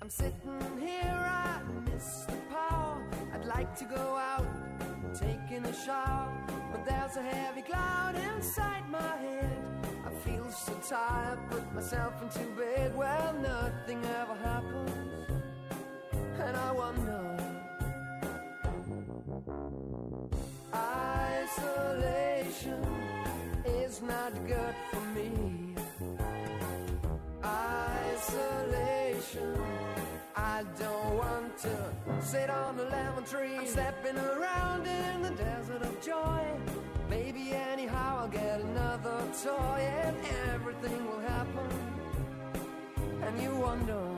I'm 0.00 0.10
sitting 0.10 0.78
here. 0.80 1.28
I'd 3.34 3.44
like 3.44 3.76
to 3.76 3.84
go 3.84 4.16
out, 4.16 4.46
taking 5.14 5.64
a 5.64 5.72
shower, 5.84 6.32
but 6.72 6.84
there's 6.86 7.16
a 7.16 7.22
heavy 7.22 7.62
cloud 7.62 8.14
inside 8.34 8.88
my 8.90 9.16
head. 9.16 9.58
I 10.06 10.10
feel 10.26 10.50
so 10.50 10.72
tired, 10.88 11.38
put 11.50 11.74
myself 11.74 12.22
into 12.22 12.40
bed. 12.56 12.96
Well, 12.96 13.34
nothing 13.34 14.02
ever 14.04 14.34
happens, 14.42 15.07
and 16.40 16.56
I 16.56 16.72
wonder. 16.72 17.36
Isolation 20.74 22.84
is 23.64 24.02
not 24.02 24.32
good 24.46 24.74
for 24.90 25.00
me. 25.16 25.30
Isolation. 27.44 29.54
I 30.36 30.64
don't 30.78 31.16
want 31.16 31.58
to 31.58 31.92
sit 32.20 32.50
on 32.50 32.78
a 32.78 32.84
lemon 32.84 33.24
tree. 33.24 33.56
I'm 33.56 33.66
stepping 33.66 34.16
around 34.16 34.86
in 34.86 35.22
the 35.22 35.30
desert 35.30 35.82
of 35.82 36.00
joy. 36.00 36.44
Maybe 37.10 37.52
anyhow 37.52 38.18
I'll 38.20 38.28
get 38.28 38.60
another 38.60 39.22
toy 39.42 39.80
and 40.04 40.16
everything 40.52 41.04
will 41.06 41.20
happen. 41.20 41.68
And 43.22 43.42
you 43.42 43.54
wonder. 43.56 44.17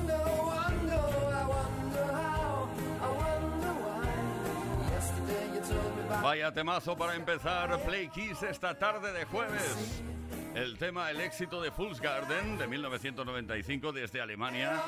Vaya 6.21 6.51
temazo 6.51 6.95
para 6.97 7.15
empezar 7.15 7.79
Play 7.83 8.09
Kiss 8.09 8.43
esta 8.43 8.77
tarde 8.77 9.11
de 9.13 9.25
jueves. 9.25 10.03
El 10.53 10.77
tema 10.77 11.09
El 11.09 11.21
éxito 11.21 11.61
de 11.61 11.71
Fools 11.71 12.01
Garden 12.01 12.57
de 12.57 12.67
1995 12.67 13.93
desde 13.93 14.21
Alemania 14.21 14.81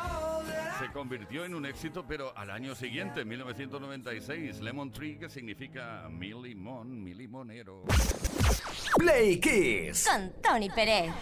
se 0.79 0.91
convirtió 0.91 1.45
en 1.45 1.55
un 1.55 1.65
éxito, 1.65 2.03
pero 2.05 2.37
al 2.37 2.51
año 2.51 2.75
siguiente, 2.75 3.21
en 3.21 3.29
1996, 3.29 4.59
Lemon 4.61 4.91
Tree, 4.91 5.17
que 5.17 5.29
significa 5.29 6.07
mi 6.09 6.33
limón, 6.33 7.03
mi 7.03 7.13
limonero. 7.13 7.83
Play 8.97 9.39
Kiss. 9.39 10.07
Con 10.07 10.33
Tony 10.41 10.69
Pérez. 10.69 11.13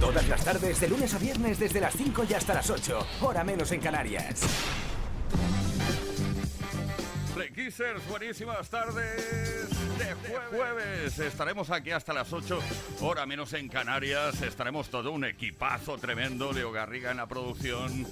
Todas 0.00 0.26
las 0.28 0.44
tardes, 0.44 0.80
de 0.80 0.88
lunes 0.88 1.14
a 1.14 1.18
viernes, 1.18 1.58
desde 1.58 1.80
las 1.80 1.94
5 1.94 2.24
y 2.28 2.34
hasta 2.34 2.54
las 2.54 2.68
8. 2.68 3.06
Hora 3.20 3.44
menos 3.44 3.70
en 3.70 3.80
Canarias. 3.80 4.89
Play 7.40 7.52
Kissers, 7.52 8.06
buenísimas 8.06 8.68
tardes 8.68 9.70
de 9.98 10.14
jueves. 10.50 11.18
Estaremos 11.18 11.70
aquí 11.70 11.90
hasta 11.90 12.12
las 12.12 12.30
8, 12.30 12.60
hora 13.00 13.24
menos 13.24 13.54
en 13.54 13.66
Canarias. 13.70 14.42
Estaremos 14.42 14.90
todo 14.90 15.10
un 15.10 15.24
equipazo 15.24 15.96
tremendo. 15.96 16.52
Leo 16.52 16.70
Garriga 16.70 17.10
en 17.10 17.16
la 17.16 17.26
producción, 17.26 18.06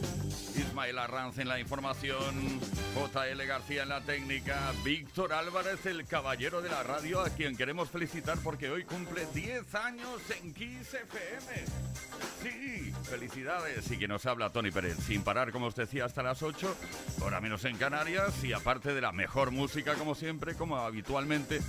Ismael 0.57 0.99
Arranz 0.99 1.37
en 1.41 1.49
la 1.49 1.61
información, 1.61 2.59
JL 2.95 3.45
García 3.47 3.83
en 3.83 3.91
la 3.91 4.01
técnica, 4.01 4.73
Víctor 4.83 5.35
Álvarez, 5.35 5.85
el 5.85 6.07
caballero 6.07 6.63
de 6.63 6.71
la 6.71 6.83
radio, 6.83 7.21
a 7.21 7.29
quien 7.29 7.55
queremos 7.55 7.91
felicitar 7.91 8.39
porque 8.43 8.71
hoy 8.71 8.85
cumple 8.85 9.27
10 9.35 9.75
años 9.75 10.23
en 10.41 10.55
Kiss 10.55 10.95
FM. 10.95 11.67
Sí, 12.43 12.93
felicidades. 13.05 13.91
Y 13.91 13.99
que 13.99 14.09
nos 14.09 14.25
habla 14.27 14.51
Tony 14.51 14.71
Pérez, 14.71 14.97
sin 15.07 15.23
parar, 15.23 15.53
como 15.53 15.67
os 15.67 15.75
decía, 15.75 16.05
hasta 16.05 16.23
las 16.23 16.43
8, 16.43 16.77
hora 17.21 17.41
menos 17.41 17.65
en 17.65 17.77
Canarias. 17.77 18.43
Y 18.45 18.53
aparte 18.53 18.95
de 18.95 19.01
la 19.01 19.13
mejor 19.19 19.51
música, 19.51 19.95
como 19.95 20.15
siempre, 20.15 20.55
como 20.55 20.77
habitualmente, 20.77 21.61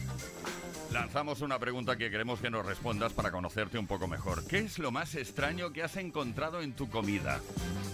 lanzamos 0.92 1.42
una 1.42 1.58
pregunta 1.58 1.98
que 1.98 2.12
queremos 2.12 2.40
que 2.40 2.52
nos 2.52 2.64
respondas 2.64 3.12
para 3.12 3.32
conocerte 3.32 3.80
un 3.80 3.88
poco 3.88 4.08
mejor. 4.08 4.46
¿Qué 4.46 4.60
es 4.60 4.78
lo 4.78 4.92
más 4.92 5.16
extraño 5.16 5.74
que 5.74 5.82
has 5.82 5.98
encontrado 5.98 6.62
en 6.62 6.74
tu 6.74 6.92
comida? 6.92 7.40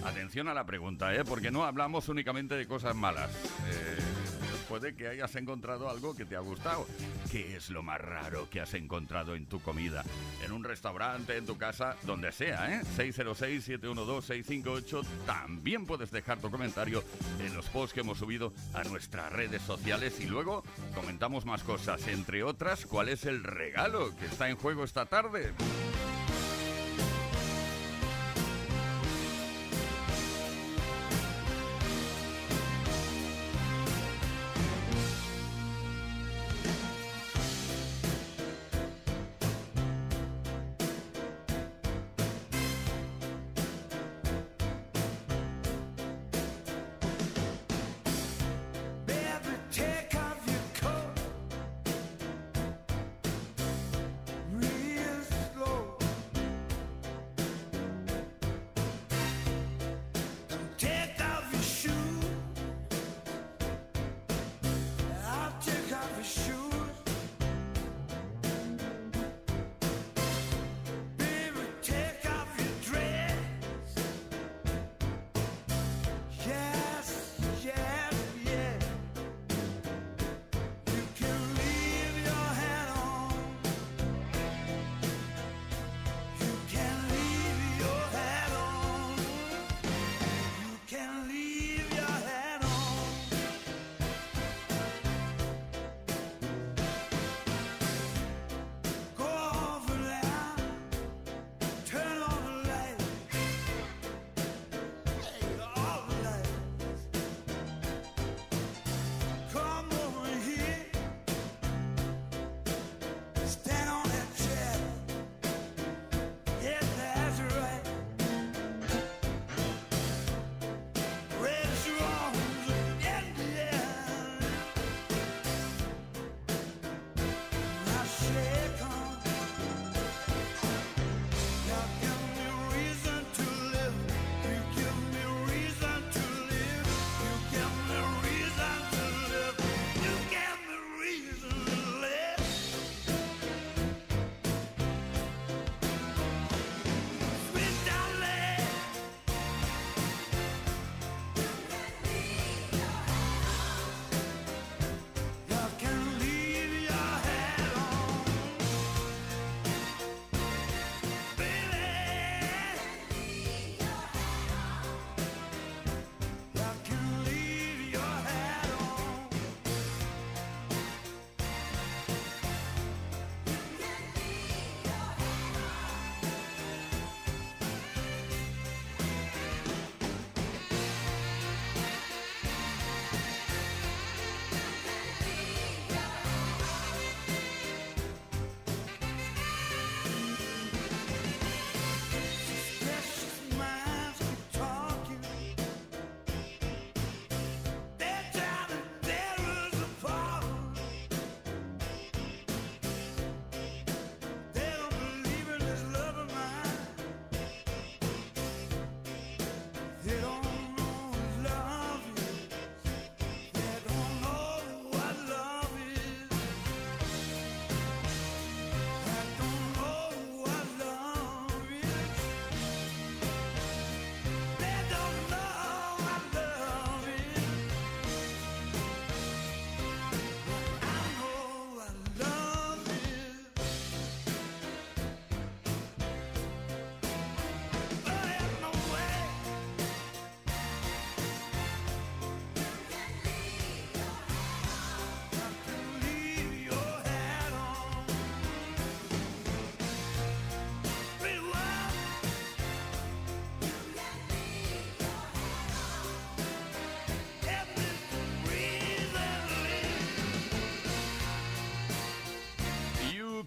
Atención 0.04 0.50
a 0.50 0.54
la 0.54 0.66
pregunta, 0.66 1.16
¿eh? 1.16 1.24
Porque 1.24 1.52
no 1.52 1.64
hablamos 1.64 2.10
únicamente 2.10 2.56
de 2.56 2.68
cosas 2.68 2.98
malas. 2.98 3.32
Eh, 3.32 4.35
puede 4.68 4.96
que 4.96 5.08
hayas 5.08 5.36
encontrado 5.36 5.88
algo 5.90 6.16
que 6.16 6.26
te 6.26 6.36
ha 6.36 6.40
gustado. 6.40 6.88
¿Qué 7.32 7.56
es 7.56 7.70
lo 7.70 7.84
más 7.84 8.02
raro 8.02 8.50
que 8.50 8.60
has 8.62 8.74
encontrado 8.74 9.36
en 9.36 9.46
tu 9.46 9.62
comida? 9.62 10.04
En 10.44 10.52
un 10.52 10.64
restaurante, 10.64 11.38
en 11.38 11.46
tu 11.46 11.56
casa, 11.58 11.96
donde 12.04 12.32
sea, 12.32 12.76
¿eh? 12.76 12.82
606-712-658. 12.98 15.06
También 15.26 15.86
puedes 15.86 16.12
dejar 16.12 16.40
tu 16.40 16.50
comentario 16.52 17.04
en 17.40 17.56
los 17.56 17.70
posts 17.70 17.94
que 17.94 18.02
hemos 18.02 18.18
subido 18.18 18.52
a 18.74 18.84
nuestras 18.84 19.32
redes 19.32 19.62
sociales 19.62 20.20
y 20.20 20.26
luego 20.26 20.64
comentamos 20.94 21.46
más 21.46 21.64
cosas, 21.64 22.06
entre 22.08 22.44
otras, 22.44 22.86
cuál 22.86 23.08
es 23.10 23.26
el 23.26 23.44
regalo 23.44 24.16
que 24.18 24.26
está 24.26 24.50
en 24.50 24.58
juego 24.58 24.84
esta 24.84 25.06
tarde. 25.06 25.54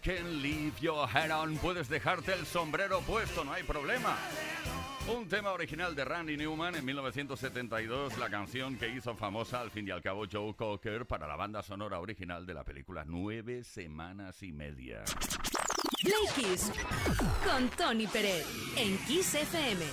Can 0.09 0.41
leave 0.41 0.73
your 0.81 1.07
head 1.07 1.31
on. 1.31 1.55
Puedes 1.59 1.87
dejarte 1.87 2.33
el 2.33 2.47
sombrero 2.47 3.03
puesto, 3.03 3.45
no 3.45 3.53
hay 3.53 3.63
problema. 3.63 4.17
Un 5.15 5.29
tema 5.29 5.53
original 5.53 5.95
de 5.95 6.03
Randy 6.03 6.39
Newman 6.39 6.77
en 6.77 6.85
1972, 6.87 8.17
la 8.17 8.31
canción 8.31 8.79
que 8.79 8.89
hizo 8.89 9.15
famosa 9.15 9.61
al 9.61 9.71
fin 9.71 9.87
y 9.87 9.91
al 9.91 10.01
cabo 10.01 10.25
Joe 10.31 10.55
Cocker 10.55 11.05
para 11.05 11.27
la 11.27 11.37
banda 11.37 11.63
sonora 11.63 12.01
original 12.01 12.47
de 12.47 12.55
la 12.55 12.65
película 12.65 13.05
Nueve 13.07 13.65
Semanas 13.65 14.43
y 14.43 14.51
Media. 14.51 15.05
Play 16.01 16.27
Kiss 16.35 16.73
con 17.45 17.69
Tony 17.71 18.07
Pérez 18.07 18.47
en 18.79 18.97
Kiss 19.07 19.35
FM. 19.35 19.85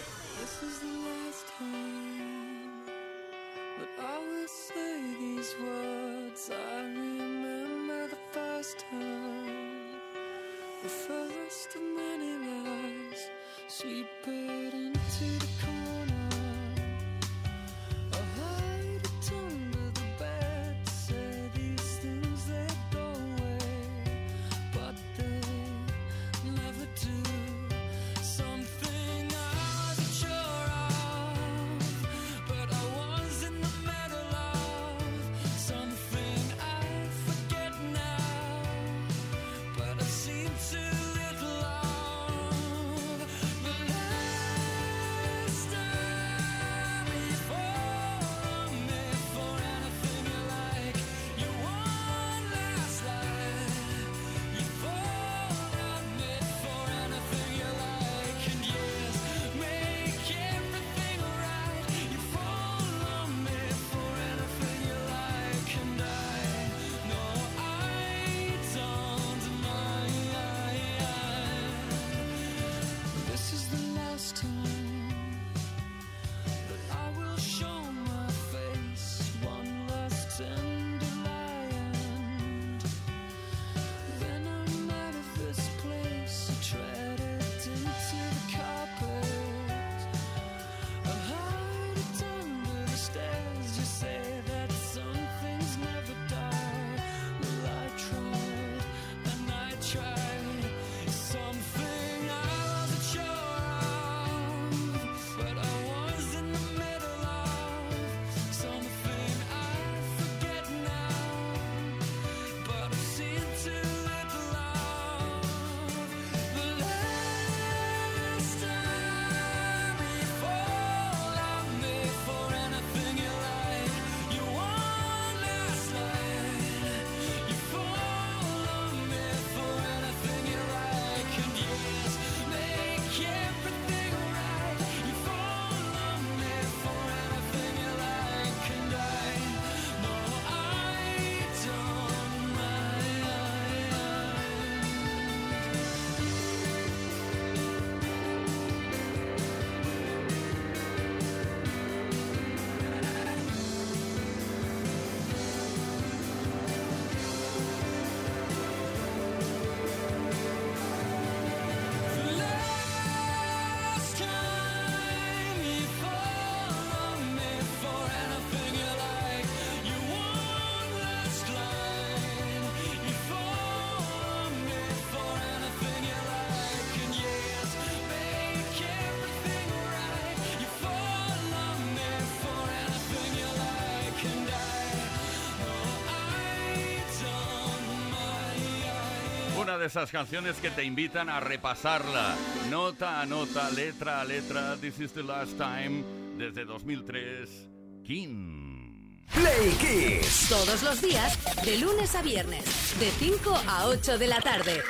Una 189.75 189.82
de 189.82 189.88
esas 189.88 190.10
canciones 190.10 190.55
que 190.62 190.70
te 190.70 190.86
invitan 190.86 191.27
a 191.27 191.41
repasarla, 191.41 192.34
nota 192.70 193.20
a 193.20 193.25
nota, 193.25 193.70
letra 193.72 194.22
a 194.22 194.24
letra. 194.24 194.77
This 194.77 195.01
is 195.01 195.12
the 195.12 195.22
last 195.22 195.58
time, 195.58 196.01
desde 196.38 196.63
2003, 196.63 197.67
King. 198.05 199.20
Play 199.34 199.72
Kiss. 199.72 200.48
Todos 200.48 200.82
los 200.82 201.01
días, 201.01 201.38
de 201.65 201.77
lunes 201.77 202.15
a 202.15 202.22
viernes, 202.22 202.63
de 203.01 203.12
5 203.12 203.63
a 203.67 203.88
8 203.88 204.17
de 204.17 204.27
la 204.27 204.39
tarde. 204.39 204.82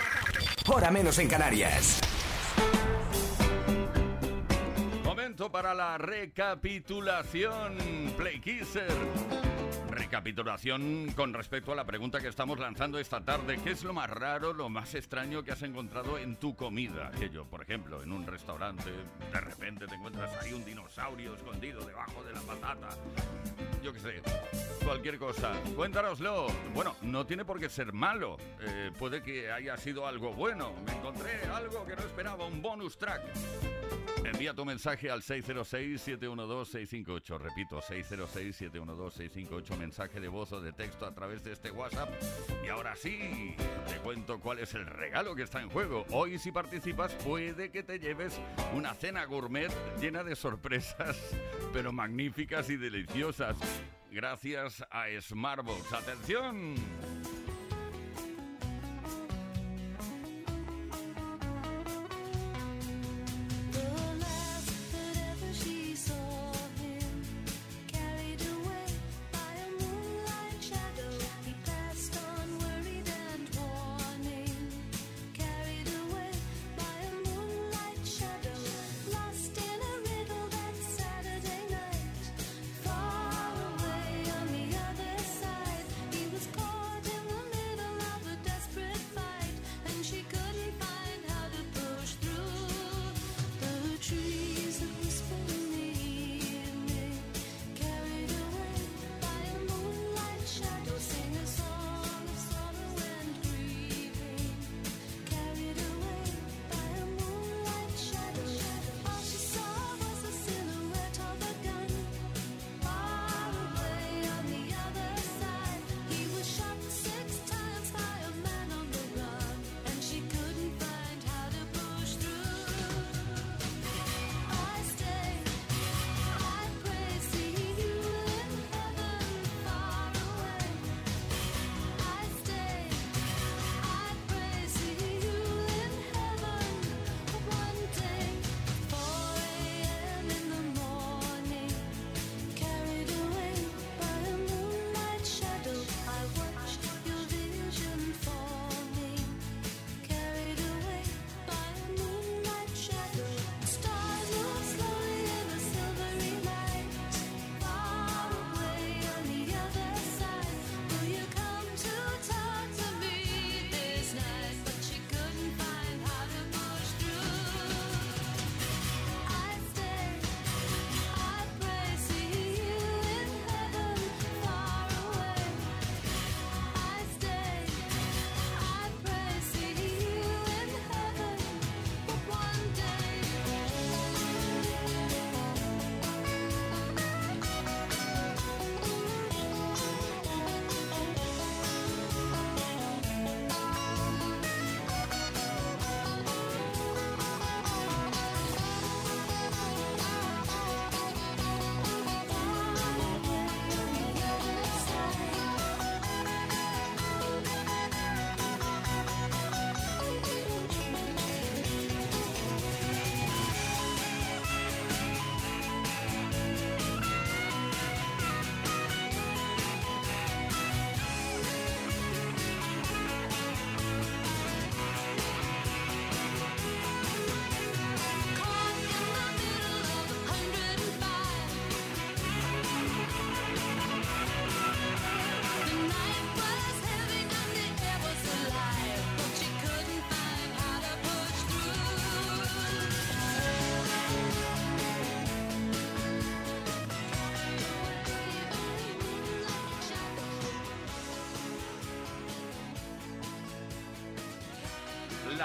Hora 0.67 0.91
menos 0.91 1.17
en 1.17 1.29
Canarias. 1.29 1.99
Momento 5.03 5.51
para 5.51 5.73
la 5.73 5.97
recapitulación, 5.97 7.75
Play 8.15 8.39
Kisser. 8.39 8.93
Recapitulación 10.05 11.13
con 11.15 11.33
respecto 11.33 11.71
a 11.71 11.75
la 11.75 11.83
pregunta 11.83 12.19
que 12.19 12.27
estamos 12.27 12.59
lanzando 12.59 12.99
esta 12.99 13.21
tarde. 13.21 13.57
¿Qué 13.63 13.71
es 13.71 13.83
lo 13.83 13.91
más 13.91 14.07
raro, 14.07 14.53
lo 14.53 14.69
más 14.69 14.93
extraño 14.93 15.43
que 15.43 15.51
has 15.51 15.63
encontrado 15.63 16.19
en 16.19 16.35
tu 16.35 16.55
comida? 16.55 17.09
Que 17.17 17.31
yo, 17.31 17.43
por 17.45 17.63
ejemplo, 17.63 18.03
en 18.03 18.11
un 18.11 18.27
restaurante, 18.27 18.91
de 19.31 19.41
repente 19.41 19.87
te 19.87 19.95
encuentras 19.95 20.31
ahí 20.43 20.53
un 20.53 20.63
dinosaurio 20.63 21.33
escondido 21.33 21.83
debajo 21.83 22.23
de 22.23 22.33
la 22.33 22.41
patata. 22.41 22.89
Yo 23.81 23.93
qué 23.93 23.99
sé, 23.99 24.21
cualquier 24.83 25.17
cosa. 25.17 25.53
Cuéntanoslo. 25.75 26.49
Bueno, 26.75 26.95
no 27.01 27.25
tiene 27.25 27.43
por 27.43 27.59
qué 27.59 27.67
ser 27.67 27.91
malo. 27.91 28.37
Eh, 28.59 28.91
puede 28.99 29.23
que 29.23 29.51
haya 29.51 29.75
sido 29.75 30.05
algo 30.05 30.33
bueno. 30.33 30.71
Me 30.85 30.91
encontré 30.91 31.41
algo 31.51 31.83
que 31.83 31.95
no 31.95 32.03
esperaba, 32.03 32.45
un 32.45 32.61
bonus 32.61 32.95
track. 32.95 33.23
Envía 34.25 34.53
tu 34.53 34.65
mensaje 34.65 35.09
al 35.09 35.21
606-712-658. 35.21 37.39
Repito, 37.39 37.79
606-712-658. 37.79 39.77
Mensaje 39.77 39.94
de 39.95 40.27
voz 40.27 40.51
o 40.51 40.59
de 40.59 40.73
texto 40.73 41.05
a 41.05 41.13
través 41.13 41.41
de 41.45 41.53
este 41.53 41.71
WhatsApp. 41.71 42.09
Y 42.65 42.67
ahora 42.67 42.97
sí, 42.97 43.55
te 43.87 43.95
cuento 43.99 44.41
cuál 44.41 44.59
es 44.59 44.73
el 44.73 44.85
regalo 44.85 45.33
que 45.35 45.43
está 45.43 45.61
en 45.61 45.69
juego. 45.69 46.05
Hoy, 46.11 46.37
si 46.37 46.51
participas, 46.51 47.13
puede 47.13 47.71
que 47.71 47.81
te 47.81 47.97
lleves 47.97 48.37
una 48.73 48.93
cena 48.93 49.23
gourmet 49.23 49.71
llena 50.01 50.25
de 50.25 50.35
sorpresas, 50.35 51.17
pero 51.73 51.93
magníficas 51.93 52.69
y 52.69 52.75
deliciosas. 52.75 53.55
Gracias 54.11 54.85
a 54.91 55.05
Smartbox. 55.21 55.93
¡Atención! 55.93 56.75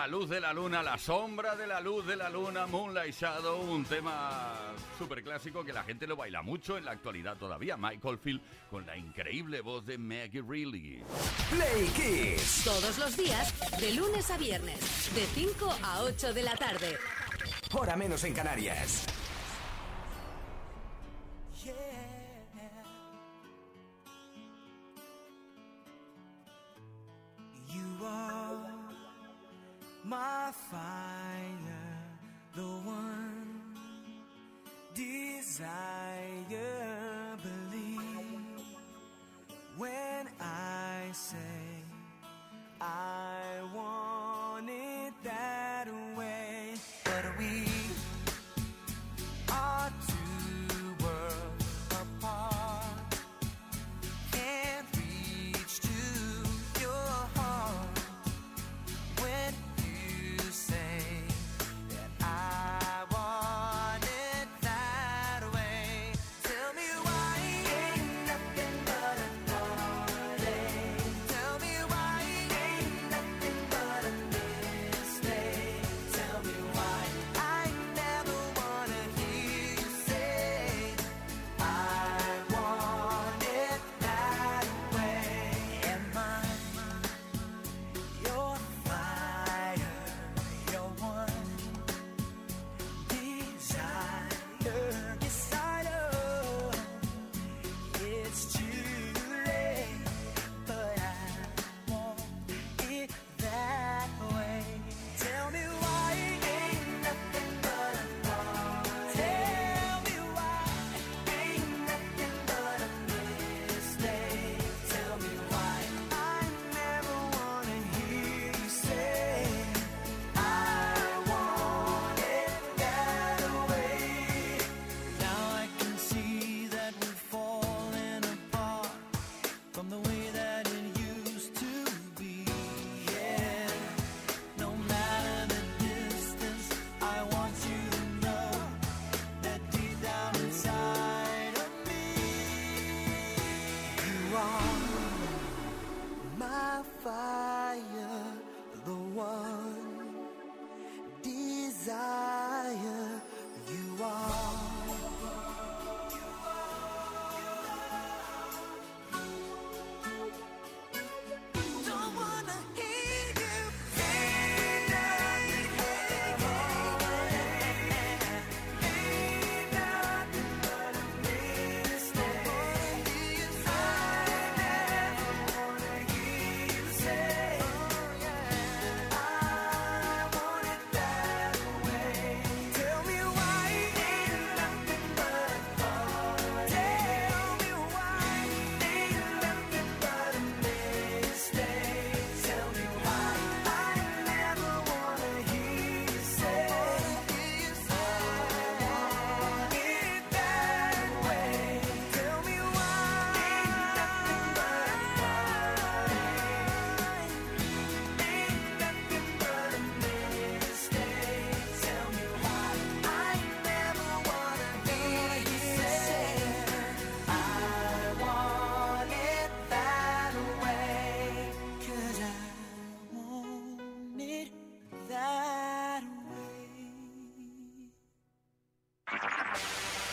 La 0.00 0.06
luz 0.06 0.30
de 0.30 0.40
la 0.40 0.54
luna, 0.54 0.82
la 0.82 0.96
sombra 0.96 1.54
de 1.54 1.66
la 1.66 1.78
luz 1.78 2.06
de 2.06 2.16
la 2.16 2.30
luna, 2.30 2.66
Moonlight 2.66 3.14
Shadow, 3.14 3.60
un 3.60 3.84
tema 3.84 4.56
súper 4.96 5.22
clásico 5.22 5.62
que 5.62 5.74
la 5.74 5.82
gente 5.82 6.06
lo 6.06 6.16
baila 6.16 6.40
mucho 6.40 6.78
en 6.78 6.86
la 6.86 6.92
actualidad 6.92 7.36
todavía. 7.36 7.76
Michael 7.76 8.16
Field 8.16 8.40
con 8.70 8.86
la 8.86 8.96
increíble 8.96 9.60
voz 9.60 9.84
de 9.84 9.98
Maggie 9.98 10.40
Reilly. 10.40 11.02
Play 11.50 11.86
Kiss. 11.88 12.62
Todos 12.64 12.96
los 12.96 13.14
días, 13.14 13.52
de 13.78 13.94
lunes 13.94 14.30
a 14.30 14.38
viernes, 14.38 14.80
de 15.14 15.26
5 15.34 15.78
a 15.82 16.02
8 16.04 16.32
de 16.32 16.42
la 16.44 16.56
tarde. 16.56 16.96
Hora 17.70 17.94
menos 17.94 18.24
en 18.24 18.32
Canarias. 18.32 19.04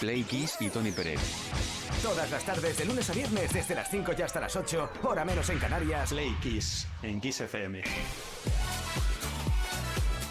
Play 0.07 0.23
Kiss 0.23 0.55
y 0.61 0.69
Tony 0.69 0.93
Pérez. 0.93 1.19
Todas 2.01 2.31
las 2.31 2.41
tardes, 2.45 2.77
de 2.77 2.85
lunes 2.85 3.09
a 3.09 3.13
viernes, 3.13 3.51
desde 3.51 3.75
las 3.75 3.91
5 3.91 4.13
y 4.17 4.21
hasta 4.21 4.39
las 4.39 4.55
8. 4.55 4.89
Hora 5.03 5.25
menos 5.25 5.49
en 5.49 5.59
Canarias. 5.59 6.11
Play 6.11 6.33
Kiss 6.41 6.87
en 7.03 7.19
Kiss 7.19 7.41
FM. 7.41 7.83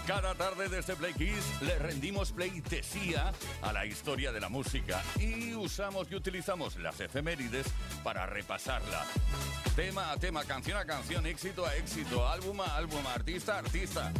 Cada 0.06 0.34
tarde 0.34 0.70
desde 0.70 0.96
Play 0.96 1.12
Kiss 1.12 1.60
le 1.60 1.78
rendimos 1.78 2.32
pleitesía 2.32 3.34
a 3.60 3.72
la 3.74 3.84
historia 3.84 4.32
de 4.32 4.40
la 4.40 4.48
música 4.48 5.02
y 5.20 5.52
usamos 5.54 6.10
y 6.10 6.14
utilizamos 6.14 6.76
las 6.76 6.98
efemérides 7.00 7.66
para 8.02 8.24
repasarla. 8.24 9.04
Tema 9.76 10.10
a 10.10 10.16
tema, 10.16 10.42
canción 10.44 10.78
a 10.78 10.86
canción, 10.86 11.26
éxito 11.26 11.66
a 11.66 11.76
éxito, 11.76 12.26
álbum 12.26 12.62
a 12.62 12.76
álbum, 12.76 13.06
artista 13.08 13.56
a 13.56 13.58
artista. 13.58 14.10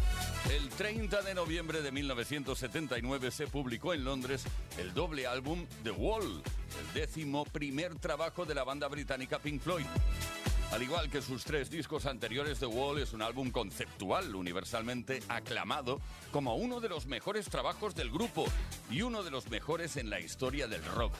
El 0.55 0.69
30 0.69 1.23
de 1.23 1.35
noviembre 1.35 1.81
de 1.81 1.90
1979 1.92 3.31
se 3.31 3.47
publicó 3.47 3.95
en 3.95 4.05
Londres 4.05 4.45
el 4.78 4.92
doble 4.92 5.26
álbum 5.26 5.66
The 5.82 5.90
Wall, 5.90 6.42
el 6.80 6.94
décimo 6.94 7.44
primer 7.44 7.98
trabajo 7.98 8.44
de 8.44 8.54
la 8.54 8.64
banda 8.64 8.88
británica 8.88 9.38
Pink 9.38 9.60
Floyd. 9.60 9.86
Al 10.72 10.82
igual 10.82 11.08
que 11.08 11.22
sus 11.22 11.44
tres 11.44 11.70
discos 11.70 12.06
anteriores, 12.06 12.58
The 12.58 12.66
Wall 12.66 12.98
es 12.98 13.12
un 13.12 13.22
álbum 13.22 13.50
conceptual 13.50 14.34
universalmente 14.34 15.22
aclamado 15.28 16.00
como 16.32 16.56
uno 16.56 16.80
de 16.80 16.88
los 16.88 17.06
mejores 17.06 17.46
trabajos 17.46 17.94
del 17.94 18.10
grupo 18.10 18.46
y 18.90 19.02
uno 19.02 19.22
de 19.22 19.30
los 19.30 19.48
mejores 19.48 19.96
en 19.96 20.10
la 20.10 20.20
historia 20.20 20.66
del 20.66 20.84
rock. 20.84 21.12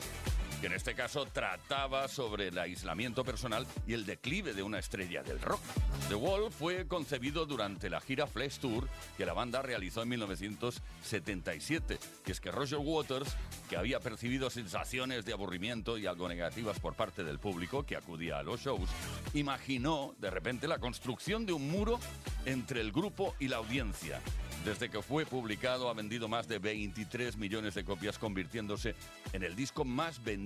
Que 0.61 0.67
en 0.67 0.73
este 0.73 0.95
caso 0.95 1.27
trataba 1.27 2.09
sobre 2.09 2.49
el 2.49 2.59
aislamiento 2.59 3.25
personal 3.25 3.67
y 3.87 3.93
el 3.93 4.07
declive 4.07 4.55
de 4.55 4.63
una 4.63 4.79
estrella 4.79 5.23
del 5.23 5.41
rock. 5.41 5.61
The 6.09 6.15
Wall 6.15 6.51
fue 6.51 6.87
concebido 6.87 7.47
durante 7.47 7.91
la 7.91 8.01
gira 8.01 8.27
Flesh 8.27 8.59
Tour 8.59 8.89
que 9.17 9.27
la 9.27 9.33
banda 9.33 9.63
realizó 9.63 10.03
en 10.03 10.09
1977. 10.11 11.99
Y 12.27 12.31
es 12.31 12.41
que 12.41 12.51
Roger 12.51 12.79
Waters, 12.79 13.37
que 13.69 13.77
había 13.77 14.01
percibido 14.01 14.51
sensaciones 14.51 15.25
de 15.25 15.33
aburrimiento 15.33 15.99
y 15.99 16.07
algo 16.07 16.29
negativas 16.29 16.79
por 16.81 16.95
parte 16.95 17.25
del 17.25 17.39
público 17.39 17.85
que 17.85 17.97
acudía 17.97 18.39
a 18.39 18.43
los 18.43 18.61
shows, 18.61 18.89
imaginó 19.35 20.15
de 20.19 20.31
repente 20.31 20.69
la 20.69 20.79
construcción 20.79 21.45
de 21.45 21.53
un 21.53 21.71
muro 21.71 21.99
entre 22.45 22.81
el 22.81 22.93
grupo 22.93 23.35
y 23.39 23.49
la 23.49 23.57
audiencia. 23.57 24.21
Desde 24.65 24.89
que 24.89 25.01
fue 25.01 25.25
publicado 25.25 25.89
ha 25.89 25.95
vendido 25.95 26.27
más 26.27 26.49
de 26.49 26.59
23 26.59 27.37
millones 27.37 27.75
de 27.75 27.85
copias, 27.85 28.19
convirtiéndose 28.19 28.97
en 29.33 29.45
el 29.45 29.55
disco 29.55 29.85
más 29.85 30.25
vendido 30.25 30.46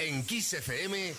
En 0.00 0.22
Kiss 0.26 0.54
FM, 0.54 1.14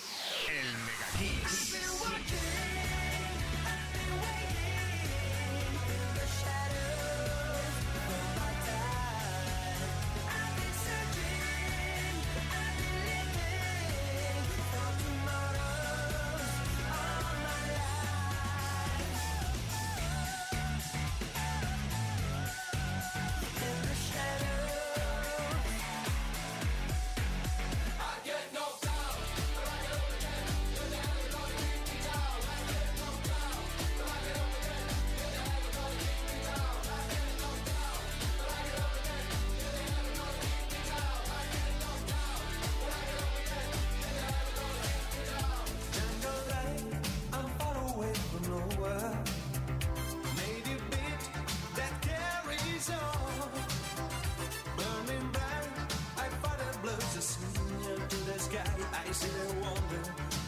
see 59.12 59.28
the 59.28 59.54
wonder. 59.60 60.02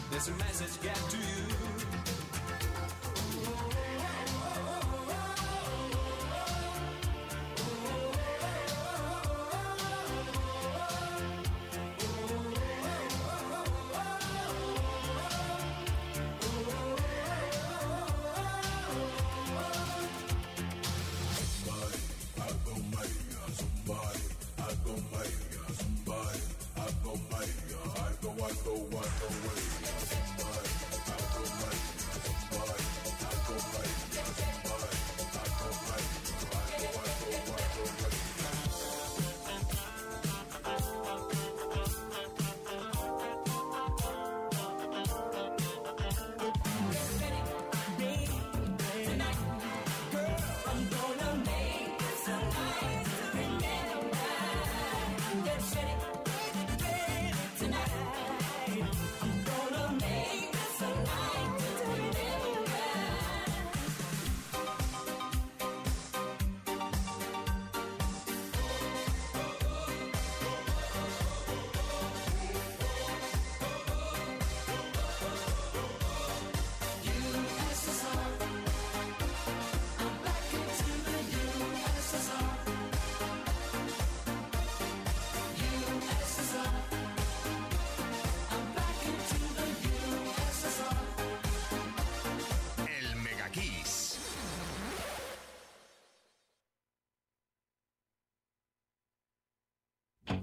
There's 0.09 0.27
a 0.27 0.31
message 0.31 0.81
get 0.81 0.95
to 0.95 1.17
you. 1.17 1.74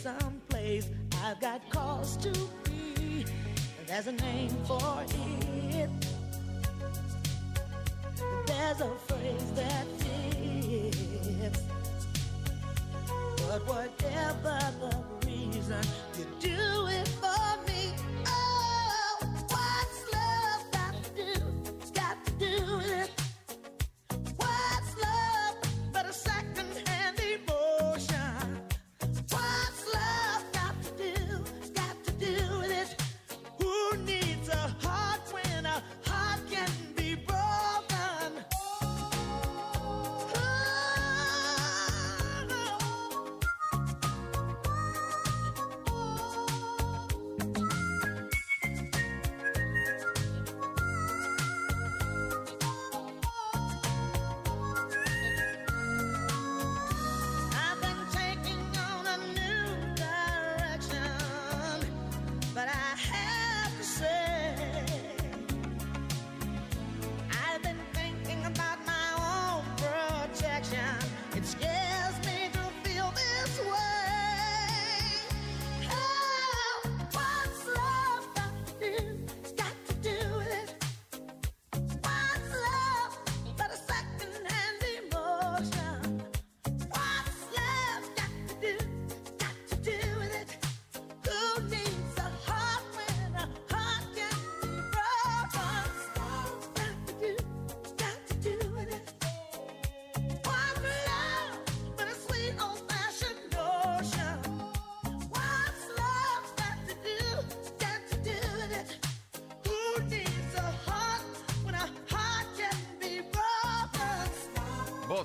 someplace 0.00 0.88
I've 1.22 1.40
got 1.40 1.68
cause 1.70 2.16
to 2.18 2.32
be. 2.64 3.26
There's 3.86 4.06
a 4.06 4.12
name 4.12 4.50
for 4.64 5.02
it. 5.02 5.29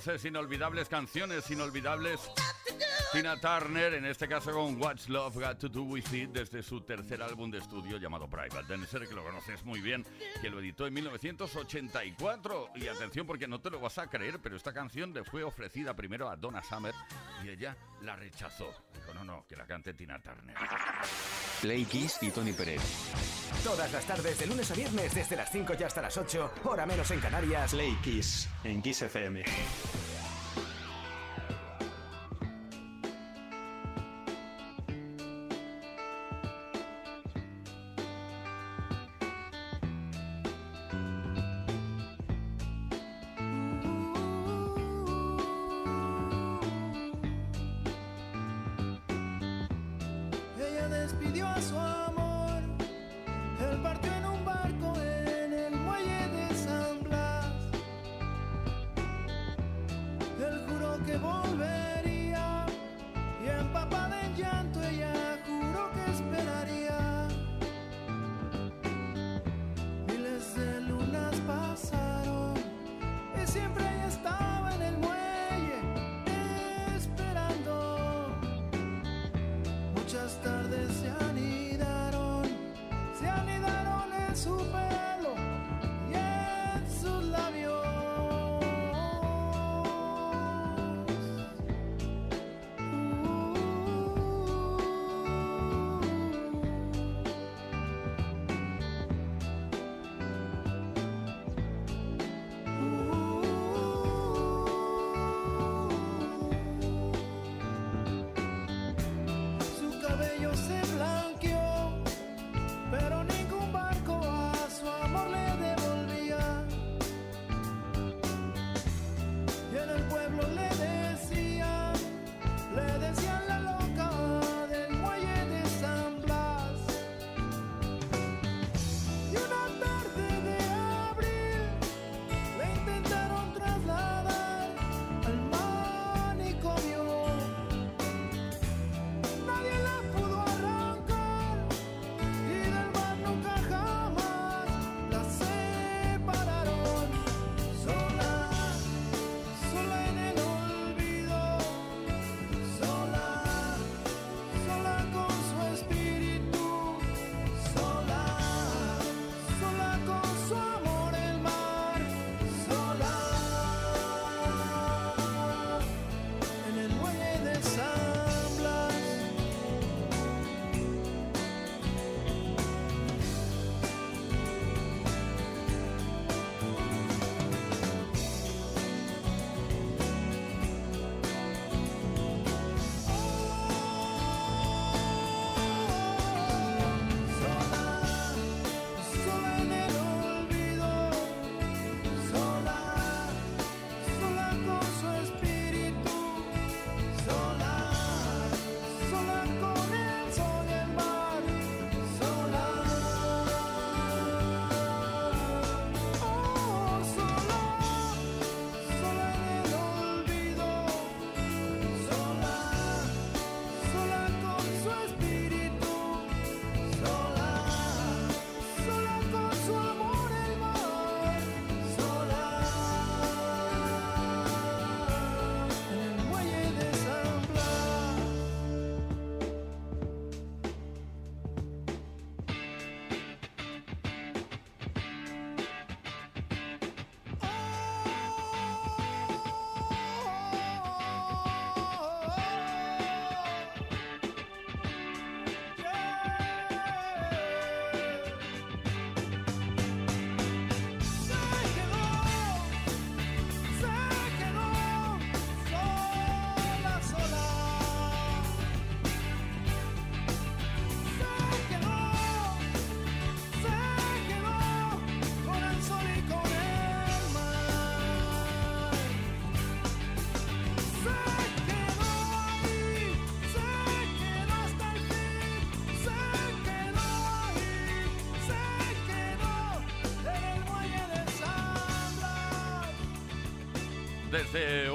Voces 0.05 0.25
inolvidables, 0.25 0.87
canciones 0.87 1.49
inolvidables. 1.49 2.29
Tina 3.11 3.39
Turner, 3.39 3.95
en 3.95 4.05
este 4.05 4.27
caso 4.27 4.51
con 4.51 4.79
What's 4.79 5.09
Love 5.09 5.35
Got 5.35 5.57
to 5.57 5.67
Do 5.67 5.81
With 5.81 6.13
It, 6.13 6.29
desde 6.29 6.61
su 6.61 6.81
tercer 6.81 7.23
álbum 7.23 7.49
de 7.49 7.57
estudio 7.57 7.97
llamado 7.97 8.29
Private 8.29 8.67
Dancer, 8.67 9.07
que 9.07 9.15
lo 9.15 9.23
conoces 9.23 9.65
muy 9.65 9.81
bien, 9.81 10.05
que 10.41 10.49
lo 10.51 10.59
editó 10.59 10.85
en 10.85 10.93
1984. 10.93 12.69
Y 12.75 12.87
atención, 12.87 13.25
porque 13.25 13.47
no 13.47 13.59
te 13.61 13.71
lo 13.71 13.79
vas 13.79 13.97
a 13.97 14.07
creer, 14.07 14.39
pero 14.43 14.55
esta 14.55 14.73
canción 14.73 15.11
le 15.11 15.23
fue 15.23 15.43
ofrecida 15.43 15.95
primero 15.95 16.29
a 16.29 16.35
Donna 16.35 16.61
Summer 16.61 16.93
y 17.43 17.49
ella 17.49 17.75
la 18.01 18.15
rechazó. 18.15 18.71
Dijo, 18.93 19.11
no, 19.15 19.23
no, 19.23 19.45
que 19.47 19.55
la 19.55 19.65
cante 19.65 19.95
Tina 19.95 20.21
Turner. 20.21 20.55
Play 21.65 21.84
Kiss 21.86 22.19
y 22.21 22.30
Tony 22.30 22.54
Pérez. 22.54 22.80
Todas 23.63 23.91
las 23.91 24.06
tardes, 24.06 24.38
de 24.38 24.45
lunes 24.45 24.69
a 24.69 24.75
viernes, 24.75 25.15
desde 25.15 25.36
las 25.36 25.51
5 25.51 25.73
y 25.80 25.84
hasta 25.84 25.99
las 25.99 26.15
8, 26.15 26.51
hora 26.65 26.86
menos 26.86 27.10
en 27.10 27.19
Canarias. 27.19 27.71
Play 27.71 27.97
Kiss 28.04 28.47
en 28.63 28.84
Kiss 28.84 29.01
FM. 29.01 29.43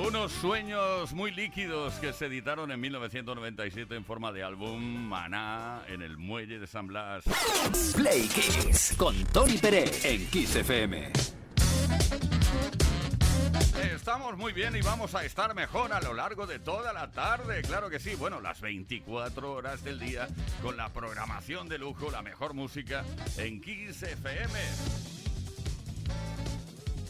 Unos 0.06 0.32
sueños 0.32 1.12
muy 1.12 1.30
líquidos 1.32 1.94
que 1.94 2.12
se 2.14 2.26
editaron 2.26 2.70
en 2.70 2.80
1997 2.80 3.94
en 3.94 4.04
forma 4.04 4.32
de 4.32 4.42
álbum 4.42 4.80
Maná 4.80 5.82
en 5.86 6.00
el 6.00 6.16
muelle 6.16 6.58
de 6.58 6.66
San 6.66 6.86
Blas. 6.86 7.24
Play 7.94 8.26
Kiss 8.28 8.94
con 8.96 9.14
Tony 9.26 9.58
Pérez 9.58 10.04
en 10.06 10.26
Kiss 10.28 10.56
FM. 10.56 11.12
Estamos 13.94 14.36
muy 14.38 14.52
bien 14.52 14.74
y 14.76 14.80
vamos 14.80 15.14
a 15.14 15.24
estar 15.24 15.54
mejor 15.54 15.92
a 15.92 16.00
lo 16.00 16.14
largo 16.14 16.46
de 16.46 16.58
toda 16.58 16.92
la 16.94 17.10
tarde. 17.10 17.60
Claro 17.62 17.90
que 17.90 18.00
sí. 18.00 18.14
Bueno, 18.14 18.40
las 18.40 18.62
24 18.62 19.52
horas 19.52 19.84
del 19.84 19.98
día 19.98 20.26
con 20.62 20.78
la 20.78 20.88
programación 20.88 21.68
de 21.68 21.78
lujo, 21.78 22.10
la 22.10 22.22
mejor 22.22 22.54
música 22.54 23.04
en 23.36 23.60
Kiss 23.60 24.02
FM. 24.02 25.19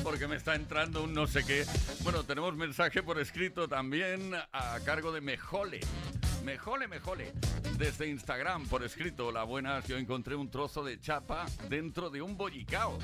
Porque 0.04 0.28
me 0.28 0.36
está 0.36 0.56
entrando 0.56 1.06
un 1.06 1.14
no 1.14 1.28
sé 1.28 1.46
qué. 1.46 1.64
Bueno, 2.04 2.26
tenemos 2.26 2.54
mensaje 2.58 3.04
por 3.04 3.22
escrito 3.22 3.70
también 3.70 4.34
a 4.52 4.80
cargo 4.84 5.14
de 5.14 5.22
Mejole. 5.22 5.80
Mejole, 6.44 6.90
mejole. 6.90 7.32
Desde 7.78 8.10
Instagram, 8.10 8.68
por 8.68 8.84
escrito, 8.84 9.32
la 9.32 9.44
buenas, 9.44 9.88
yo 9.88 9.96
encontré 9.96 10.36
un 10.36 10.52
trozo 10.52 10.84
de 10.84 11.00
chapa 11.00 11.46
dentro 11.70 12.10
de 12.10 12.22
un 12.22 12.36
bollicao. 12.36 13.00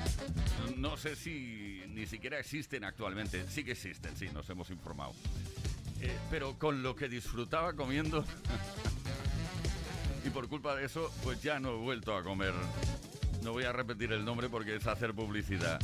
No 0.76 0.98
sé 0.98 1.16
si 1.16 1.84
ni 1.88 2.04
siquiera 2.04 2.38
existen 2.38 2.84
actualmente. 2.84 3.48
Sí 3.48 3.64
que 3.64 3.72
existen, 3.72 4.14
sí, 4.14 4.28
nos 4.34 4.50
hemos 4.50 4.68
informado. 4.68 5.14
Eh, 6.04 6.18
pero 6.30 6.58
con 6.58 6.82
lo 6.82 6.94
que 6.94 7.08
disfrutaba 7.08 7.72
comiendo 7.72 8.22
y 10.26 10.28
por 10.28 10.48
culpa 10.48 10.76
de 10.76 10.84
eso, 10.84 11.10
pues 11.22 11.42
ya 11.42 11.58
no 11.58 11.70
he 11.70 11.76
vuelto 11.78 12.14
a 12.14 12.22
comer. 12.22 12.52
No 13.42 13.52
voy 13.52 13.64
a 13.64 13.72
repetir 13.72 14.12
el 14.12 14.22
nombre 14.22 14.50
porque 14.50 14.76
es 14.76 14.86
hacer 14.86 15.14
publicidad. 15.14 15.80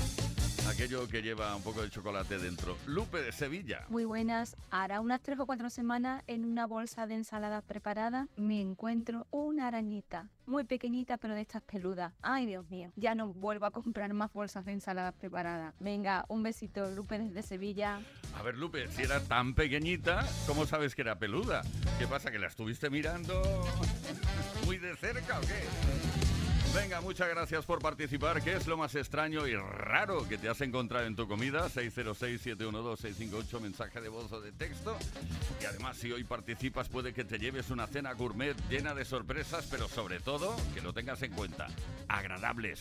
Aquello 0.70 1.08
que 1.08 1.20
lleva 1.20 1.56
un 1.56 1.62
poco 1.62 1.82
de 1.82 1.90
chocolate 1.90 2.38
dentro. 2.38 2.78
Lupe 2.86 3.20
de 3.20 3.32
Sevilla. 3.32 3.86
Muy 3.88 4.04
buenas. 4.04 4.56
Hará 4.70 5.00
unas 5.00 5.20
tres 5.20 5.40
o 5.40 5.44
cuatro 5.44 5.68
semanas 5.68 6.22
en 6.28 6.44
una 6.44 6.64
bolsa 6.64 7.08
de 7.08 7.16
ensalada 7.16 7.60
preparada 7.60 8.28
me 8.36 8.60
encuentro 8.60 9.26
una 9.32 9.66
arañita. 9.66 10.28
Muy 10.46 10.62
pequeñita 10.62 11.16
pero 11.16 11.34
de 11.34 11.40
estas 11.40 11.62
peludas. 11.62 12.12
Ay 12.22 12.46
Dios 12.46 12.70
mío. 12.70 12.92
Ya 12.94 13.16
no 13.16 13.32
vuelvo 13.32 13.66
a 13.66 13.72
comprar 13.72 14.14
más 14.14 14.32
bolsas 14.32 14.64
de 14.64 14.70
ensalada 14.70 15.10
preparada. 15.10 15.74
Venga, 15.80 16.24
un 16.28 16.44
besito 16.44 16.88
Lupe 16.92 17.18
desde 17.18 17.42
Sevilla. 17.42 18.00
A 18.38 18.42
ver, 18.44 18.56
Lupe, 18.56 18.86
si 18.92 19.02
era 19.02 19.18
tan 19.18 19.54
pequeñita, 19.54 20.24
¿cómo 20.46 20.66
sabes 20.66 20.94
que 20.94 21.02
era 21.02 21.18
peluda? 21.18 21.62
¿Qué 21.98 22.06
pasa? 22.06 22.30
¿Que 22.30 22.38
la 22.38 22.46
estuviste 22.46 22.90
mirando 22.90 23.42
muy 24.66 24.78
de 24.78 24.94
cerca 24.94 25.36
o 25.36 25.40
qué? 25.40 26.29
Venga, 26.72 27.00
muchas 27.00 27.28
gracias 27.28 27.66
por 27.66 27.80
participar. 27.80 28.40
¿Qué 28.42 28.54
es 28.54 28.68
lo 28.68 28.76
más 28.76 28.94
extraño 28.94 29.44
y 29.46 29.56
raro 29.56 30.28
que 30.28 30.38
te 30.38 30.48
has 30.48 30.60
encontrado 30.60 31.04
en 31.04 31.16
tu 31.16 31.26
comida? 31.26 31.68
606-712-658, 31.68 33.60
mensaje 33.60 34.00
de 34.00 34.08
voz 34.08 34.30
o 34.30 34.40
de 34.40 34.52
texto. 34.52 34.96
Y 35.60 35.64
además, 35.64 35.96
si 35.96 36.12
hoy 36.12 36.22
participas, 36.22 36.88
puede 36.88 37.12
que 37.12 37.24
te 37.24 37.40
lleves 37.40 37.70
una 37.70 37.88
cena 37.88 38.12
gourmet 38.12 38.56
llena 38.68 38.94
de 38.94 39.04
sorpresas, 39.04 39.66
pero 39.68 39.88
sobre 39.88 40.20
todo, 40.20 40.54
que 40.72 40.80
lo 40.80 40.92
tengas 40.92 41.20
en 41.22 41.32
cuenta, 41.32 41.66
agradables. 42.06 42.80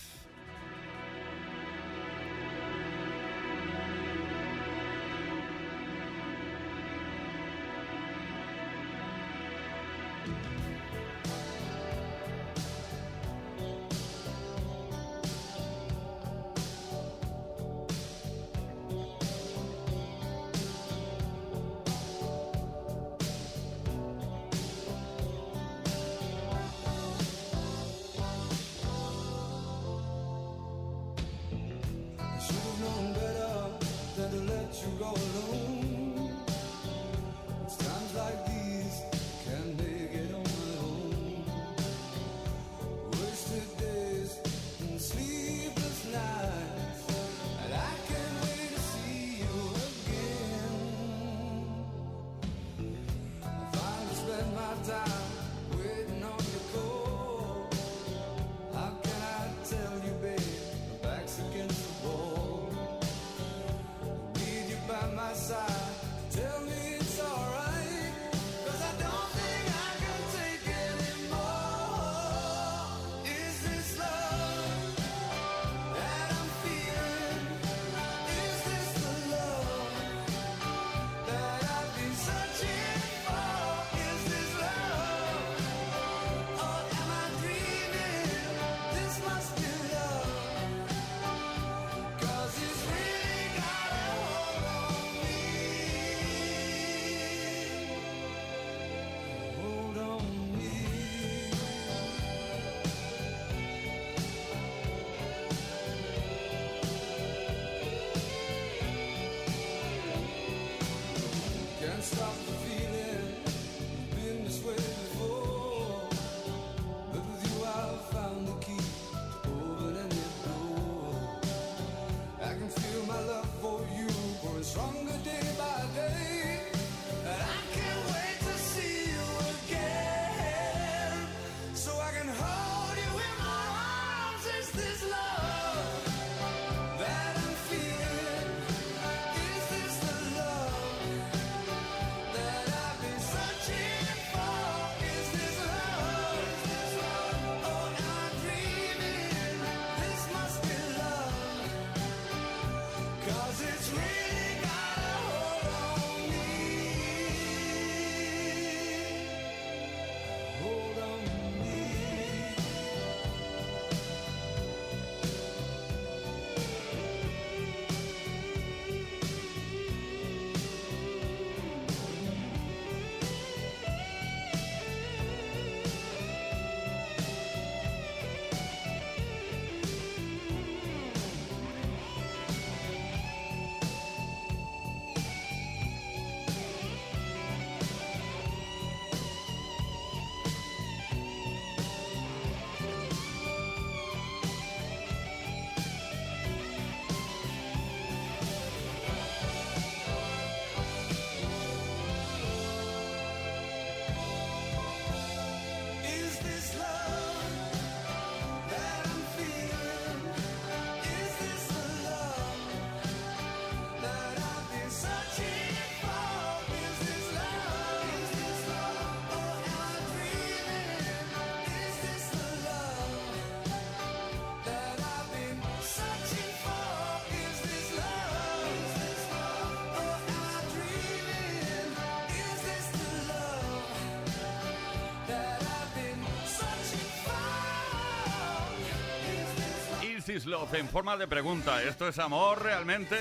This 240.30 240.46
Love 240.46 240.76
en 240.76 240.88
forma 240.88 241.18
de 241.18 241.28
pregunta. 241.28 241.82
¿Esto 241.82 242.08
es 242.08 242.20
amor 242.20 242.62
realmente? 242.62 243.18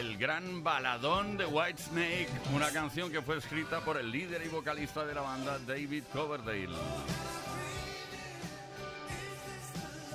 El 0.00 0.18
gran 0.18 0.64
baladón 0.64 1.36
de 1.36 1.46
Whitesnake, 1.46 2.28
una 2.52 2.72
canción 2.72 3.12
que 3.12 3.22
fue 3.22 3.36
escrita 3.36 3.84
por 3.84 3.96
el 3.96 4.10
líder 4.10 4.44
y 4.44 4.48
vocalista 4.48 5.06
de 5.06 5.14
la 5.14 5.20
banda 5.20 5.60
David 5.60 6.02
Coverdale. 6.12 6.74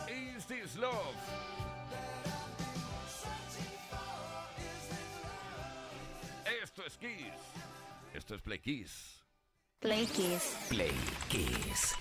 Is 0.09 0.45
This 0.45 0.75
Love? 0.75 1.15
Esto 6.61 6.85
es 6.85 6.97
Kiss. 6.97 7.33
Esto 8.13 8.35
es 8.35 8.41
Play 8.41 8.59
Kiss. 8.59 9.20
Play 9.81 10.05
Kiss. 10.05 10.55
Play 10.69 10.91
Kiss. 11.27 11.95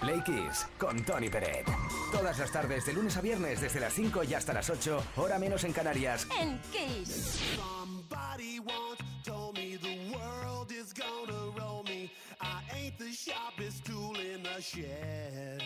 Play 0.00 0.20
Kiss 0.24 0.66
con 0.76 1.04
Tony 1.04 1.30
Peret. 1.30 1.64
Todas 2.10 2.36
las 2.36 2.50
tardes, 2.50 2.84
de 2.84 2.92
lunes 2.92 3.16
a 3.16 3.20
viernes, 3.20 3.60
desde 3.60 3.78
las 3.78 3.92
5 3.92 4.24
y 4.24 4.34
hasta 4.34 4.52
las 4.52 4.68
8, 4.68 5.00
hora 5.14 5.38
menos 5.38 5.62
en 5.62 5.72
Canarias. 5.72 6.26
En 6.40 6.60
Kiss. 6.72 7.38
Somebody 7.54 8.58
once 8.58 9.04
told 9.24 9.56
me 9.56 9.76
the 9.76 10.12
world 10.12 10.72
is 10.72 10.92
gonna 10.92 11.52
roll 11.56 11.84
me. 11.84 12.10
I 12.40 12.60
ain't 12.74 12.98
the 12.98 13.12
sharpest 13.12 13.84
tool 13.84 14.16
in 14.18 14.42
the 14.42 14.60
shed. 14.60 15.62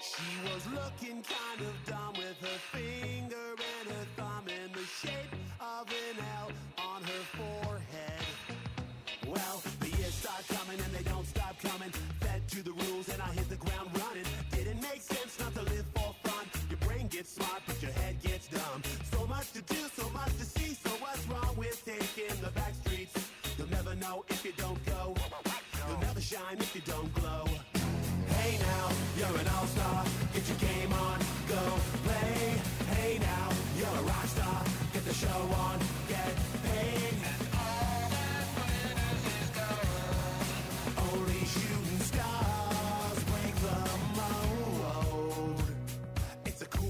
She 0.00 0.48
was 0.48 0.64
looking 0.72 1.24
kind 1.24 1.60
of 1.60 1.74
dumb 1.86 2.14
with 2.16 2.38
her 2.40 2.58
finger 2.70 3.56
and 3.80 3.90
her 3.90 4.06
thumb 4.16 4.46
in 4.46 4.70
the 4.74 4.86
shape 4.86 5.34
of 5.58 5.88
an 5.88 6.24
L 6.38 6.52
on 6.78 7.02
her 7.02 7.24
forehead. 7.36 8.20
Well, 9.26 9.60
coming 10.56 10.78
and 10.84 10.92
they 10.92 11.04
don't 11.10 11.26
stop 11.26 11.54
coming. 11.60 11.90
Fed 12.20 12.42
to 12.48 12.62
the 12.62 12.72
rules 12.84 13.08
and 13.08 13.20
I 13.22 13.30
hit 13.38 13.48
the 13.48 13.60
ground 13.64 13.90
running. 14.02 14.26
Didn't 14.50 14.80
make 14.82 15.00
sense 15.00 15.38
not 15.40 15.54
to 15.54 15.62
live 15.72 15.86
for 15.94 16.14
fun. 16.24 16.44
Your 16.68 16.80
brain 16.86 17.08
gets 17.08 17.30
smart, 17.30 17.62
but 17.66 17.80
your 17.82 17.92
head 17.92 18.20
gets 18.22 18.48
dumb. 18.48 18.82
So 19.12 19.26
much 19.26 19.52
to 19.52 19.62
do, 19.62 19.80
so 19.94 20.08
much 20.10 20.32
to 20.38 20.44
see. 20.44 20.74
So 20.74 20.90
what's 21.04 21.24
wrong 21.28 21.54
with 21.56 21.76
taking 21.84 22.34
the 22.42 22.50
back 22.50 22.74
streets? 22.82 23.14
You'll 23.56 23.70
never 23.70 23.94
know 23.94 24.24
if 24.28 24.44
you 24.44 24.52
don't 24.56 24.82
go. 24.86 25.14
You'll 25.88 26.00
never 26.00 26.20
shine 26.20 26.58
if 26.58 26.74
you 26.74 26.82
don't 26.82 27.12
glow. 27.14 27.44
Hey 28.38 28.58
now, 28.58 28.88
you're 29.18 29.40
an 29.40 29.48
all-star. 29.56 30.09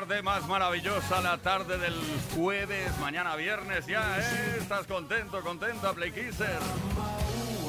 Tarde 0.00 0.22
más 0.22 0.48
maravillosa 0.48 1.20
la 1.20 1.38
tarde 1.38 1.78
del 1.78 1.94
jueves, 2.34 2.98
mañana 2.98 3.36
viernes 3.36 3.86
ya, 3.86 4.18
¿eh? 4.18 4.56
¿Estás 4.58 4.88
contento, 4.88 5.40
contenta, 5.40 5.92
Play 5.92 6.10
Kisser? 6.10 6.58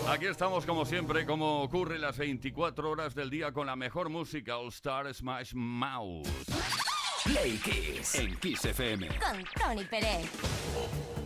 Aquí 0.10 0.26
estamos 0.26 0.66
como 0.66 0.86
siempre, 0.86 1.28
como 1.28 1.62
ocurre 1.62 2.00
las 2.00 2.18
24 2.18 2.90
horas 2.90 3.14
del 3.14 3.30
día 3.30 3.52
con 3.52 3.68
la 3.68 3.76
mejor 3.76 4.10
música, 4.10 4.58
All 4.58 4.70
Star 4.70 5.14
Smash 5.14 5.54
Mouth. 5.54 6.28
Play 7.26 7.60
Kiss. 7.60 8.16
En 8.16 8.36
Kiss 8.38 8.66
FM. 8.66 9.08
Con 9.08 9.44
Tony 9.62 9.86
Pérez. 9.86 11.25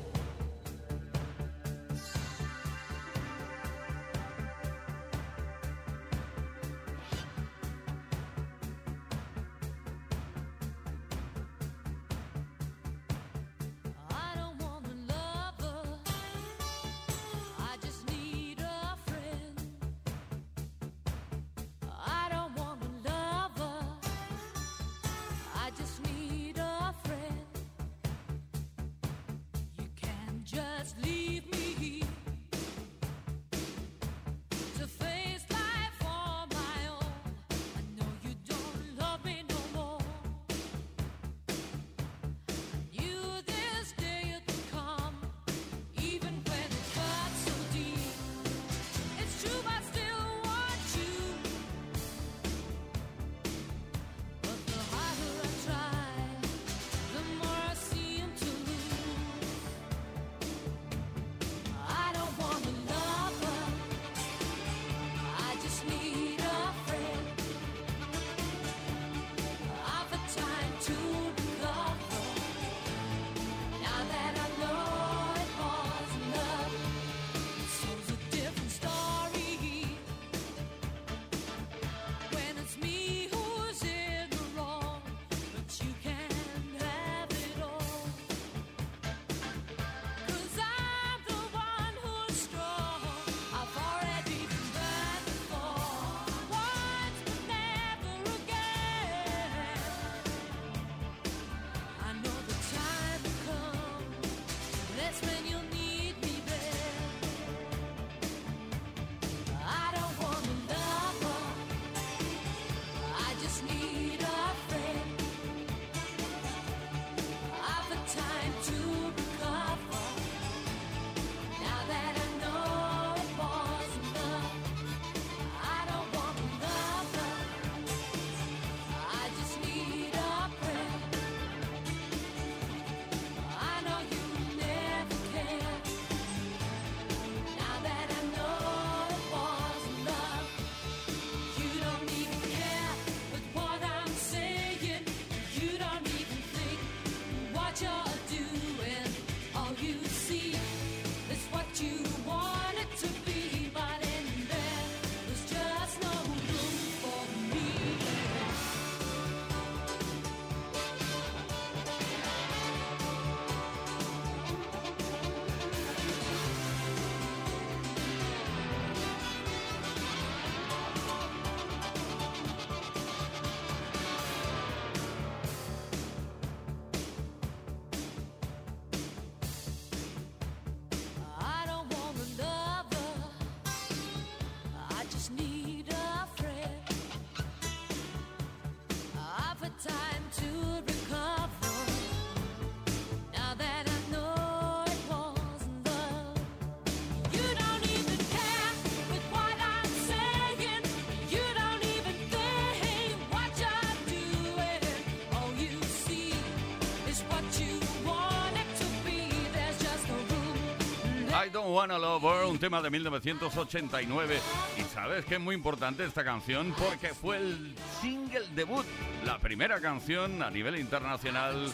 Wanna 211.69 211.97
Love 211.97 212.23
Her, 212.23 212.45
un 212.45 212.59
tema 212.59 212.81
de 212.81 212.89
1989. 212.89 214.39
Y 214.77 214.81
sabes 214.93 215.25
que 215.25 215.35
es 215.35 215.41
muy 215.41 215.55
importante 215.55 216.03
esta 216.03 216.23
canción 216.23 216.73
porque 216.77 217.09
fue 217.09 217.37
el 217.37 217.75
single 218.01 218.45
debut, 218.55 218.85
la 219.25 219.39
primera 219.39 219.79
canción 219.79 220.41
a 220.41 220.49
nivel 220.49 220.77
internacional 220.79 221.71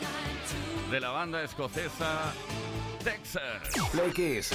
de 0.92 1.00
la 1.00 1.10
banda 1.10 1.44
escocesa 1.44 2.34
Texas. 3.04 3.42
Play 3.92 4.12
Kiss. 4.12 4.50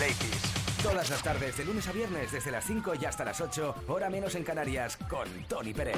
Todas 0.82 1.10
las 1.10 1.22
tardes, 1.22 1.56
de 1.58 1.64
lunes 1.64 1.86
a 1.88 1.92
viernes, 1.92 2.32
desde 2.32 2.50
las 2.50 2.64
5 2.64 2.94
y 3.00 3.04
hasta 3.04 3.24
las 3.24 3.40
8, 3.40 3.84
hora 3.88 4.08
menos 4.08 4.34
en 4.34 4.44
Canarias, 4.44 4.96
con 5.08 5.28
Tony 5.46 5.74
Pérez. 5.74 5.96